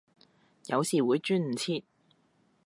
[0.65, 1.83] 有時會轉唔切